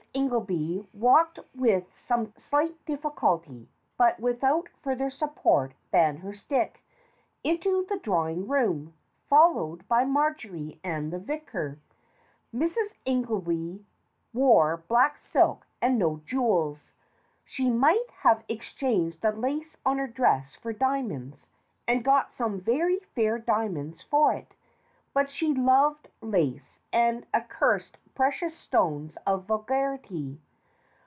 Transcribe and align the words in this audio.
Ingelby 0.13 0.85
walked 0.93 1.39
with 1.55 1.89
some 1.97 2.33
slight 2.37 2.83
difficulty, 2.83 3.69
but 3.97 4.19
without 4.19 4.67
further 4.81 5.09
support 5.09 5.73
than 5.91 6.17
her 6.17 6.33
stick, 6.33 6.83
into 7.45 7.85
the 7.87 7.97
draw 7.97 8.27
ing 8.27 8.45
room, 8.45 8.93
followed 9.29 9.87
by 9.87 10.03
Marjory 10.03 10.81
and 10.83 11.13
the 11.13 11.17
vicar. 11.17 11.79
Mrs. 12.53 12.93
Ingelby 13.05 13.85
wore 14.33 14.83
black 14.89 15.17
silk 15.17 15.65
and 15.81 15.97
no 15.97 16.21
jewels. 16.25 16.91
She 17.45 17.69
might 17.69 18.03
THE 18.07 18.11
CHEAT 18.11 18.19
203 18.21 18.29
have 18.29 18.45
exchanged 18.59 19.21
the 19.21 19.31
lace 19.31 19.77
on 19.85 19.97
her 19.97 20.07
dress 20.07 20.55
for 20.55 20.73
diamonds, 20.73 21.47
and 21.87 22.03
got 22.03 22.33
some 22.33 22.59
very 22.59 22.99
fair 23.15 23.39
diamonds 23.39 24.01
for 24.01 24.33
it, 24.33 24.55
but 25.13 25.29
she 25.29 25.53
loved 25.53 26.09
lace, 26.21 26.79
and 26.93 27.25
accused 27.33 27.97
precious 28.13 28.55
stones 28.57 29.17
of 29.25 29.45
vulgarity. 29.45 30.39